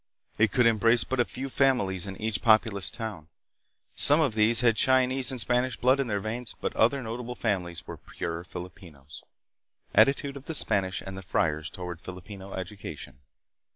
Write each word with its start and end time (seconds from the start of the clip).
It 0.39 0.51
could 0.51 0.65
embrace 0.65 1.03
but 1.03 1.19
a 1.19 1.25
few 1.25 1.47
families 1.47 2.07
in 2.07 2.19
each 2.19 2.41
populous 2.41 2.89
town. 2.89 3.27
Some 3.93 4.19
of 4.19 4.33
these 4.33 4.61
had 4.61 4.75
Chinese 4.75 5.29
and 5.31 5.39
Spanish 5.39 5.77
blood 5.77 5.99
in 5.99 6.07
their 6.07 6.19
veins, 6.19 6.55
but 6.59 6.75
other 6.75 7.03
notable 7.03 7.35
families 7.35 7.85
were 7.85 7.97
pure 7.97 8.43
Filipinos. 8.43 9.21
Attitude 9.93 10.37
of 10.37 10.45
the 10.45 10.55
Spanish 10.55 11.03
and 11.05 11.15
the 11.15 11.21
Friars 11.21 11.69
toward 11.69 12.01
Filipino 12.01 12.53
Education. 12.53 13.19